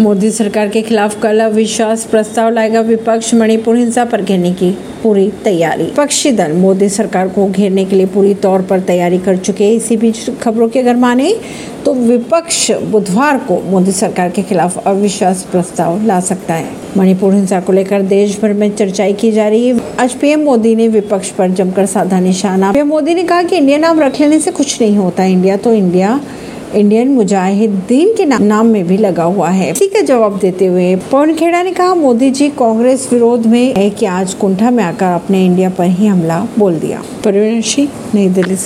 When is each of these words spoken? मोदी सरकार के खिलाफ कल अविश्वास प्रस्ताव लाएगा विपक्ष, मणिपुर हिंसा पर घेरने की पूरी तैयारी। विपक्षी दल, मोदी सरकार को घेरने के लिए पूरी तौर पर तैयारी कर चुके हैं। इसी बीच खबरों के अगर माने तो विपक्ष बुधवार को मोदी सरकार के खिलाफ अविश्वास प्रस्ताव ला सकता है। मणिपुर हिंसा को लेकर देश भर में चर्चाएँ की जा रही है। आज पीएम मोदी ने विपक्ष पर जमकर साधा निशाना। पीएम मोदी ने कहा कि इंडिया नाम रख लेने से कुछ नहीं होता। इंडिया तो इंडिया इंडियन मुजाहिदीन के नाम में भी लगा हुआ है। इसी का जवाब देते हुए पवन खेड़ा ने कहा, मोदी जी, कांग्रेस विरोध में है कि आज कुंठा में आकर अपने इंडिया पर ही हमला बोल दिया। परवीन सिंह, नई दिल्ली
मोदी 0.00 0.30
सरकार 0.30 0.68
के 0.68 0.80
खिलाफ 0.82 1.20
कल 1.22 1.40
अविश्वास 1.40 2.04
प्रस्ताव 2.04 2.50
लाएगा 2.50 2.80
विपक्ष, 2.80 3.32
मणिपुर 3.34 3.76
हिंसा 3.76 4.04
पर 4.04 4.22
घेरने 4.22 4.52
की 4.52 4.70
पूरी 5.02 5.28
तैयारी। 5.44 5.84
विपक्षी 5.84 6.30
दल, 6.32 6.52
मोदी 6.52 6.88
सरकार 6.88 7.28
को 7.28 7.46
घेरने 7.46 7.84
के 7.84 7.96
लिए 7.96 8.06
पूरी 8.06 8.32
तौर 8.34 8.62
पर 8.62 8.80
तैयारी 8.80 9.18
कर 9.18 9.36
चुके 9.36 9.64
हैं। 9.64 9.72
इसी 9.72 9.96
बीच 9.96 10.30
खबरों 10.42 10.68
के 10.68 10.78
अगर 10.78 10.96
माने 10.96 11.34
तो 11.84 11.94
विपक्ष 11.94 12.70
बुधवार 12.90 13.38
को 13.38 13.60
मोदी 13.62 13.92
सरकार 13.92 14.30
के 14.30 14.42
खिलाफ 14.42 14.86
अविश्वास 14.86 15.46
प्रस्ताव 15.52 16.06
ला 16.06 16.20
सकता 16.20 16.54
है। 16.54 16.68
मणिपुर 16.96 17.34
हिंसा 17.34 17.60
को 17.60 17.72
लेकर 17.72 18.02
देश 18.02 18.40
भर 18.40 18.52
में 18.52 18.68
चर्चाएँ 18.76 19.12
की 19.12 19.32
जा 19.32 19.48
रही 19.48 19.68
है। 19.68 19.80
आज 20.00 20.14
पीएम 20.14 20.44
मोदी 20.44 20.74
ने 20.76 20.88
विपक्ष 20.88 21.30
पर 21.30 21.50
जमकर 21.50 21.86
साधा 21.86 22.20
निशाना। 22.20 22.72
पीएम 22.72 22.88
मोदी 22.88 23.14
ने 23.14 23.24
कहा 23.24 23.42
कि 23.42 23.56
इंडिया 23.56 23.78
नाम 23.78 24.00
रख 24.00 24.20
लेने 24.20 24.38
से 24.40 24.50
कुछ 24.50 24.80
नहीं 24.80 24.96
होता। 24.96 25.24
इंडिया 25.24 25.56
तो 25.56 25.72
इंडिया 25.72 26.20
इंडियन 26.74 27.08
मुजाहिदीन 27.08 28.14
के 28.16 28.24
नाम 28.24 28.66
में 28.66 28.86
भी 28.86 28.96
लगा 28.96 29.24
हुआ 29.24 29.48
है। 29.48 29.70
इसी 29.70 29.86
का 29.86 30.00
जवाब 30.00 30.38
देते 30.38 30.66
हुए 30.66 30.96
पवन 30.96 31.34
खेड़ा 31.34 31.62
ने 31.62 31.72
कहा, 31.72 31.94
मोदी 31.94 32.30
जी, 32.30 32.48
कांग्रेस 32.48 33.08
विरोध 33.12 33.46
में 33.46 33.74
है 33.74 33.90
कि 33.90 34.06
आज 34.06 34.34
कुंठा 34.34 34.70
में 34.70 34.84
आकर 34.84 35.06
अपने 35.06 35.44
इंडिया 35.46 35.70
पर 35.70 35.84
ही 35.84 36.06
हमला 36.06 36.46
बोल 36.58 36.74
दिया। 36.74 37.02
परवीन 37.24 37.60
सिंह, 37.60 37.88
नई 38.14 38.28
दिल्ली 38.28 38.56